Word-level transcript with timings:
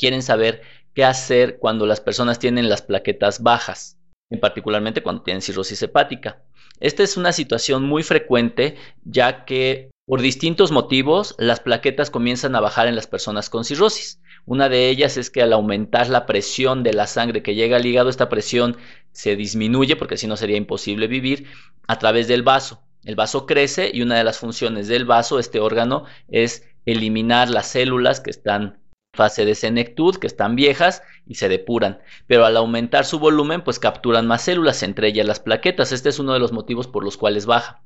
Quieren 0.00 0.22
saber 0.22 0.62
qué 0.94 1.04
hacer 1.04 1.58
cuando 1.58 1.84
las 1.84 2.00
personas 2.00 2.38
tienen 2.38 2.70
las 2.70 2.80
plaquetas 2.80 3.42
bajas, 3.42 3.98
en 4.30 4.40
particularmente 4.40 5.02
cuando 5.02 5.20
tienen 5.20 5.42
cirrosis 5.42 5.82
hepática. 5.82 6.42
Esta 6.80 7.02
es 7.02 7.18
una 7.18 7.32
situación 7.32 7.84
muy 7.84 8.02
frecuente 8.02 8.76
ya 9.04 9.44
que 9.44 9.90
por 10.06 10.22
distintos 10.22 10.72
motivos 10.72 11.34
las 11.38 11.60
plaquetas 11.60 12.08
comienzan 12.08 12.56
a 12.56 12.60
bajar 12.60 12.88
en 12.88 12.96
las 12.96 13.06
personas 13.06 13.50
con 13.50 13.66
cirrosis. 13.66 14.22
Una 14.46 14.70
de 14.70 14.88
ellas 14.88 15.18
es 15.18 15.28
que 15.28 15.42
al 15.42 15.52
aumentar 15.52 16.08
la 16.08 16.24
presión 16.24 16.82
de 16.82 16.94
la 16.94 17.06
sangre 17.06 17.42
que 17.42 17.54
llega 17.54 17.76
al 17.76 17.84
hígado, 17.84 18.08
esta 18.08 18.30
presión 18.30 18.78
se 19.12 19.36
disminuye 19.36 19.96
porque 19.96 20.16
si 20.16 20.26
no 20.26 20.38
sería 20.38 20.56
imposible 20.56 21.08
vivir 21.08 21.46
a 21.86 21.98
través 21.98 22.26
del 22.26 22.42
vaso. 22.42 22.82
El 23.04 23.16
vaso 23.16 23.44
crece 23.44 23.90
y 23.92 24.00
una 24.00 24.16
de 24.16 24.24
las 24.24 24.38
funciones 24.38 24.88
del 24.88 25.04
vaso, 25.04 25.38
este 25.38 25.60
órgano, 25.60 26.06
es 26.28 26.64
eliminar 26.86 27.50
las 27.50 27.66
células 27.66 28.20
que 28.20 28.30
están 28.30 28.79
fase 29.20 29.44
de 29.44 29.54
senectud, 29.54 30.16
que 30.16 30.26
están 30.26 30.56
viejas 30.56 31.02
y 31.26 31.34
se 31.34 31.50
depuran, 31.50 31.98
pero 32.26 32.46
al 32.46 32.56
aumentar 32.56 33.04
su 33.04 33.18
volumen, 33.18 33.62
pues 33.62 33.78
capturan 33.78 34.26
más 34.26 34.40
células, 34.40 34.82
entre 34.82 35.08
ellas 35.08 35.26
las 35.26 35.40
plaquetas. 35.40 35.92
Este 35.92 36.08
es 36.08 36.18
uno 36.18 36.32
de 36.32 36.38
los 36.38 36.52
motivos 36.52 36.86
por 36.86 37.04
los 37.04 37.18
cuales 37.18 37.44
baja. 37.44 37.82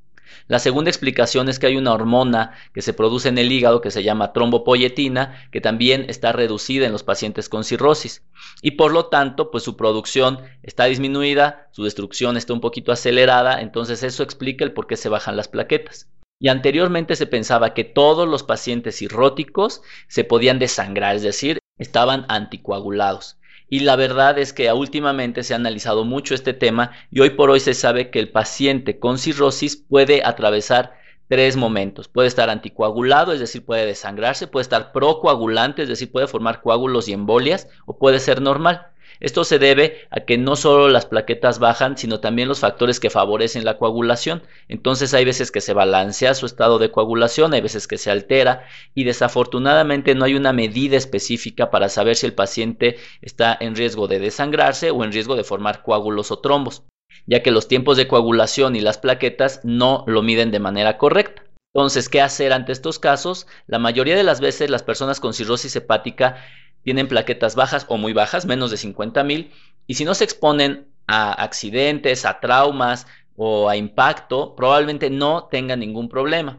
La 0.46 0.60
segunda 0.60 0.91
explicación 0.91 1.48
es 1.48 1.58
que 1.58 1.66
hay 1.66 1.76
una 1.76 1.92
hormona 1.92 2.52
que 2.72 2.82
se 2.82 2.92
produce 2.92 3.28
en 3.30 3.38
el 3.38 3.50
hígado 3.50 3.80
que 3.80 3.91
se 3.91 4.04
llama 4.04 4.32
trombopoyetina, 4.32 5.48
que 5.50 5.60
también 5.60 6.06
está 6.08 6.30
reducida 6.30 6.86
en 6.86 6.92
los 6.92 7.02
pacientes 7.02 7.48
con 7.48 7.64
cirrosis. 7.64 8.22
Y 8.62 8.72
por 8.72 8.92
lo 8.92 9.06
tanto, 9.06 9.50
pues 9.50 9.64
su 9.64 9.76
producción 9.76 10.38
está 10.62 10.84
disminuida, 10.84 11.66
su 11.72 11.82
destrucción 11.82 12.36
está 12.36 12.52
un 12.52 12.60
poquito 12.60 12.92
acelerada, 12.92 13.60
entonces 13.60 14.04
eso 14.04 14.22
explica 14.22 14.64
el 14.64 14.72
por 14.72 14.86
qué 14.86 14.96
se 14.96 15.08
bajan 15.08 15.36
las 15.36 15.48
plaquetas. 15.48 16.06
Y 16.45 16.48
anteriormente 16.48 17.17
se 17.17 17.25
pensaba 17.25 17.73
que 17.73 17.84
todos 17.84 18.28
los 18.28 18.42
pacientes 18.42 18.98
cirróticos 18.98 19.81
se 20.09 20.25
podían 20.25 20.59
desangrar, 20.59 21.17
es 21.17 21.23
decir, 21.23 21.59
estaban 21.78 22.27
anticoagulados. 22.28 23.39
Y 23.70 23.81
la 23.81 23.97
verdad 23.97 24.39
es 24.39 24.53
que 24.53 24.70
últimamente 24.70 25.42
se 25.42 25.55
ha 25.55 25.56
analizado 25.56 26.05
mucho 26.05 26.34
este 26.34 26.53
tema 26.53 26.91
y 27.11 27.20
hoy 27.20 27.31
por 27.31 27.48
hoy 27.48 27.61
se 27.61 27.72
sabe 27.72 28.11
que 28.11 28.19
el 28.19 28.28
paciente 28.28 28.98
con 28.98 29.17
cirrosis 29.17 29.77
puede 29.77 30.22
atravesar 30.22 30.92
tres 31.28 31.56
momentos. 31.56 32.09
Puede 32.09 32.28
estar 32.28 32.50
anticoagulado, 32.50 33.33
es 33.33 33.41
decir, 33.41 33.65
puede 33.65 33.87
desangrarse, 33.87 34.47
puede 34.47 34.65
estar 34.65 34.92
procoagulante, 34.92 35.84
es 35.84 35.89
decir, 35.89 36.12
puede 36.12 36.27
formar 36.27 36.61
coágulos 36.61 37.09
y 37.09 37.15
embolias, 37.15 37.69
o 37.87 37.97
puede 37.97 38.20
ser 38.20 38.42
normal. 38.42 38.89
Esto 39.20 39.44
se 39.44 39.58
debe 39.58 40.06
a 40.10 40.20
que 40.20 40.38
no 40.38 40.56
solo 40.56 40.88
las 40.88 41.06
plaquetas 41.06 41.58
bajan, 41.58 41.97
sino 41.97 42.20
también 42.20 42.48
los 42.48 42.60
factores 42.60 43.00
que 43.00 43.10
favorecen 43.10 43.64
la 43.64 43.78
coagulación. 43.78 44.42
Entonces 44.69 45.14
hay 45.14 45.24
veces 45.24 45.50
que 45.50 45.60
se 45.60 45.72
balancea 45.72 46.34
su 46.34 46.47
estado 46.47 46.78
de 46.78 46.91
coagulación, 46.91 47.55
hay 47.55 47.60
veces 47.60 47.86
que 47.86 47.98
se 47.98 48.10
altera 48.10 48.64
y 48.94 49.05
desafortunadamente 49.05 50.14
no 50.14 50.25
hay 50.25 50.34
una 50.34 50.52
medida 50.52 50.97
específica 50.97 51.70
para 51.70 51.88
saber 51.88 52.16
si 52.16 52.27
el 52.27 52.34
paciente 52.34 52.97
está 53.22 53.56
en 53.58 53.77
riesgo 53.77 54.08
de 54.08 54.19
desangrarse 54.19 54.91
o 54.91 55.05
en 55.05 55.12
riesgo 55.12 55.36
de 55.36 55.44
formar 55.44 55.82
coágulos 55.82 56.30
o 56.30 56.38
trombos, 56.38 56.82
ya 57.27 57.42
que 57.42 57.50
los 57.50 57.69
tiempos 57.69 57.97
de 57.97 58.08
coagulación 58.08 58.77
y 58.77 58.80
las 58.80 58.98
plaquetas 58.98 59.60
no 59.64 60.05
lo 60.06 60.22
miden 60.22 60.50
de 60.50 60.60
manera 60.60 60.98
correcta. 60.98 61.44
Entonces, 61.75 62.08
¿qué 62.08 62.20
hacer 62.20 62.52
ante 62.52 62.71
estos 62.71 63.00
casos? 63.00 63.48
La 63.66 63.81
mayoría 63.81 64.15
de 64.15 64.22
las 64.22 64.41
veces 64.41 64.71
las 64.71 64.84
personas 64.84 65.19
con 65.19 65.34
cirrosis 65.34 65.75
hepática 65.75 66.36
tienen 66.84 67.09
plaquetas 67.09 67.56
bajas 67.56 67.87
o 67.89 67.97
muy 67.97 68.12
bajas, 68.12 68.47
menos 68.47 68.71
de 68.71 68.77
50 68.77 69.25
mil, 69.25 69.50
y 69.87 69.95
si 69.95 70.05
no 70.05 70.15
se 70.15 70.25
exponen 70.25 70.87
a 71.06 71.33
accidentes, 71.33 72.25
a 72.25 72.41
traumas 72.41 73.06
o 73.37 73.69
a 73.69 73.77
impacto, 73.77 74.55
probablemente 74.55 75.11
no 75.11 75.49
tengan 75.50 75.81
ningún 75.81 76.09
problema. 76.09 76.59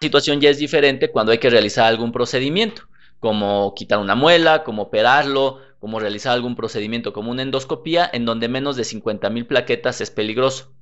La 0.00 0.06
situación 0.06 0.40
ya 0.40 0.50
es 0.50 0.58
diferente 0.58 1.10
cuando 1.10 1.32
hay 1.32 1.38
que 1.38 1.50
realizar 1.50 1.86
algún 1.86 2.12
procedimiento, 2.12 2.82
como 3.20 3.74
quitar 3.74 3.98
una 3.98 4.14
muela, 4.14 4.64
como 4.64 4.82
operarlo, 4.82 5.60
como 5.78 6.00
realizar 6.00 6.32
algún 6.32 6.56
procedimiento 6.56 7.12
como 7.12 7.30
una 7.30 7.42
endoscopía, 7.42 8.08
en 8.12 8.24
donde 8.24 8.48
menos 8.48 8.76
de 8.76 8.84
50 8.84 9.30
mil 9.30 9.46
plaquetas 9.46 10.00
es 10.00 10.10
peligroso. 10.10 10.72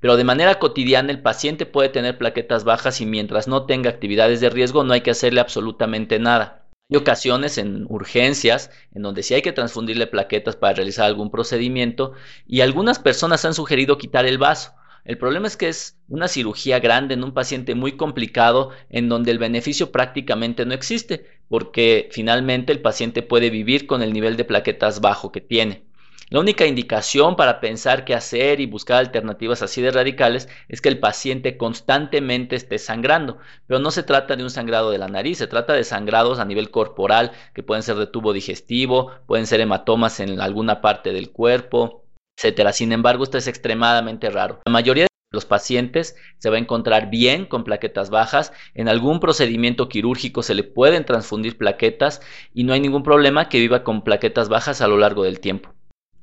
Pero 0.00 0.16
de 0.16 0.24
manera 0.24 0.58
cotidiana 0.58 1.12
el 1.12 1.22
paciente 1.22 1.66
puede 1.66 1.88
tener 1.88 2.18
plaquetas 2.18 2.64
bajas 2.64 3.00
y 3.00 3.06
mientras 3.06 3.46
no 3.46 3.66
tenga 3.66 3.90
actividades 3.90 4.40
de 4.40 4.50
riesgo 4.50 4.82
no 4.82 4.92
hay 4.92 5.02
que 5.02 5.10
hacerle 5.10 5.40
absolutamente 5.40 6.18
nada. 6.18 6.63
Hay 6.90 6.98
ocasiones 6.98 7.56
en 7.56 7.86
urgencias 7.88 8.70
en 8.92 9.02
donde 9.02 9.22
sí 9.22 9.32
hay 9.32 9.40
que 9.40 9.52
transfundirle 9.52 10.06
plaquetas 10.06 10.54
para 10.56 10.74
realizar 10.74 11.06
algún 11.06 11.30
procedimiento 11.30 12.12
y 12.46 12.60
algunas 12.60 12.98
personas 12.98 13.44
han 13.46 13.54
sugerido 13.54 13.96
quitar 13.96 14.26
el 14.26 14.36
vaso. 14.36 14.74
El 15.04 15.16
problema 15.16 15.46
es 15.46 15.56
que 15.56 15.68
es 15.68 15.96
una 16.08 16.28
cirugía 16.28 16.80
grande 16.80 17.14
en 17.14 17.24
un 17.24 17.32
paciente 17.32 17.74
muy 17.74 17.96
complicado 17.96 18.70
en 18.90 19.08
donde 19.08 19.30
el 19.30 19.38
beneficio 19.38 19.92
prácticamente 19.92 20.66
no 20.66 20.74
existe 20.74 21.26
porque 21.48 22.10
finalmente 22.12 22.72
el 22.72 22.82
paciente 22.82 23.22
puede 23.22 23.48
vivir 23.48 23.86
con 23.86 24.02
el 24.02 24.12
nivel 24.12 24.36
de 24.36 24.44
plaquetas 24.44 25.00
bajo 25.00 25.32
que 25.32 25.40
tiene. 25.40 25.84
La 26.30 26.40
única 26.40 26.64
indicación 26.66 27.36
para 27.36 27.60
pensar 27.60 28.06
qué 28.06 28.14
hacer 28.14 28.58
y 28.60 28.66
buscar 28.66 28.96
alternativas 28.96 29.60
así 29.60 29.82
de 29.82 29.90
radicales 29.90 30.48
es 30.68 30.80
que 30.80 30.88
el 30.88 30.98
paciente 30.98 31.58
constantemente 31.58 32.56
esté 32.56 32.78
sangrando, 32.78 33.38
pero 33.66 33.78
no 33.78 33.90
se 33.90 34.02
trata 34.02 34.34
de 34.34 34.42
un 34.42 34.48
sangrado 34.48 34.90
de 34.90 34.96
la 34.96 35.08
nariz, 35.08 35.36
se 35.38 35.46
trata 35.46 35.74
de 35.74 35.84
sangrados 35.84 36.38
a 36.38 36.46
nivel 36.46 36.70
corporal 36.70 37.32
que 37.52 37.62
pueden 37.62 37.82
ser 37.82 37.96
de 37.96 38.06
tubo 38.06 38.32
digestivo, 38.32 39.10
pueden 39.26 39.46
ser 39.46 39.60
hematomas 39.60 40.18
en 40.18 40.40
alguna 40.40 40.80
parte 40.80 41.12
del 41.12 41.30
cuerpo, 41.30 42.06
etcétera. 42.38 42.72
Sin 42.72 42.92
embargo, 42.92 43.24
esto 43.24 43.36
es 43.36 43.46
extremadamente 43.46 44.30
raro. 44.30 44.60
La 44.64 44.72
mayoría 44.72 45.04
de 45.04 45.08
los 45.30 45.44
pacientes 45.44 46.16
se 46.38 46.48
va 46.48 46.56
a 46.56 46.60
encontrar 46.60 47.10
bien 47.10 47.44
con 47.44 47.64
plaquetas 47.64 48.08
bajas, 48.08 48.54
en 48.72 48.88
algún 48.88 49.20
procedimiento 49.20 49.90
quirúrgico 49.90 50.42
se 50.42 50.54
le 50.54 50.64
pueden 50.64 51.04
transfundir 51.04 51.58
plaquetas 51.58 52.22
y 52.54 52.64
no 52.64 52.72
hay 52.72 52.80
ningún 52.80 53.02
problema 53.02 53.50
que 53.50 53.60
viva 53.60 53.84
con 53.84 54.02
plaquetas 54.02 54.48
bajas 54.48 54.80
a 54.80 54.88
lo 54.88 54.96
largo 54.96 55.22
del 55.22 55.38
tiempo. 55.38 55.73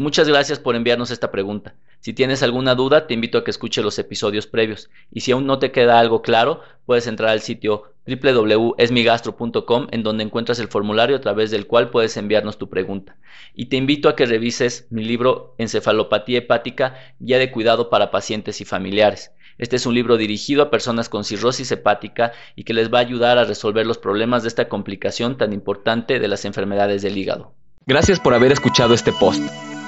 Muchas 0.02 0.28
gracias 0.28 0.58
por 0.58 0.76
enviarnos 0.76 1.12
esta 1.12 1.30
pregunta. 1.30 1.76
Si 2.00 2.12
tienes 2.14 2.42
alguna 2.42 2.74
duda, 2.74 3.06
te 3.06 3.14
invito 3.14 3.38
a 3.38 3.44
que 3.44 3.52
escuche 3.52 3.84
los 3.84 4.00
episodios 4.00 4.48
previos. 4.48 4.90
Y 5.12 5.20
si 5.20 5.32
aún 5.32 5.46
no 5.46 5.60
te 5.60 5.72
queda 5.72 6.00
algo 6.00 6.24
claro, 6.24 6.62
puedes 6.88 7.06
entrar 7.06 7.30
al 7.30 7.42
sitio 7.42 7.84
www.esmigastro.com 8.08 9.90
en 9.92 10.02
donde 10.02 10.24
encuentras 10.24 10.58
el 10.58 10.70
formulario 10.70 11.18
a 11.18 11.22
través 11.22 11.52
del 11.52 11.68
cual 11.68 11.92
puedes 11.92 12.18
enviarnos 12.18 12.58
tu 12.58 12.68
pregunta. 12.68 13.16
Y 13.54 13.68
te 13.68 13.78
invito 13.78 14.10
a 14.10 14.16
que 14.16 14.26
revises 14.26 14.88
mi 14.90 15.04
libro 15.04 15.54
Encefalopatía 15.60 16.40
hepática, 16.40 16.96
guía 17.20 17.38
de 17.38 17.52
cuidado 17.52 17.92
para 17.92 18.10
pacientes 18.10 18.60
y 18.60 18.66
familiares. 18.66 19.34
Este 19.60 19.76
es 19.76 19.86
un 19.86 19.94
libro 19.94 20.18
dirigido 20.18 20.64
a 20.64 20.72
personas 20.72 21.10
con 21.10 21.24
cirrosis 21.24 21.72
hepática 21.72 22.32
y 22.56 22.64
que 22.64 22.74
les 22.74 22.92
va 22.92 22.98
a 22.98 23.02
ayudar 23.02 23.38
a 23.38 23.44
resolver 23.44 23.86
los 23.86 24.00
problemas 24.00 24.42
de 24.42 24.48
esta 24.48 24.68
complicación 24.68 25.38
tan 25.38 25.54
importante 25.54 26.18
de 26.18 26.28
las 26.28 26.44
enfermedades 26.46 27.04
del 27.04 27.20
hígado. 27.20 27.54
Gracias 27.86 28.20
por 28.20 28.34
haber 28.34 28.52
escuchado 28.52 28.96
este 28.96 29.14
post. 29.14 29.44